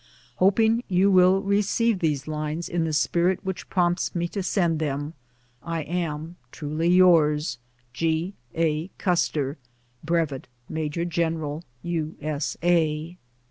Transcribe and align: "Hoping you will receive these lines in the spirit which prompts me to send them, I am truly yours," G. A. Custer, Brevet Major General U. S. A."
"Hoping 0.41 0.83
you 0.87 1.11
will 1.11 1.43
receive 1.43 1.99
these 1.99 2.27
lines 2.27 2.67
in 2.67 2.85
the 2.85 2.91
spirit 2.91 3.39
which 3.45 3.69
prompts 3.69 4.15
me 4.15 4.27
to 4.29 4.41
send 4.41 4.79
them, 4.79 5.13
I 5.61 5.83
am 5.83 6.37
truly 6.51 6.87
yours," 6.89 7.59
G. 7.93 8.33
A. 8.55 8.89
Custer, 8.97 9.59
Brevet 10.03 10.47
Major 10.67 11.05
General 11.05 11.63
U. 11.83 12.15
S. 12.19 12.57
A." 12.63 13.15